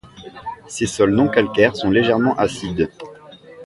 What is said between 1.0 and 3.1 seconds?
non calcaires sont légèrement acides.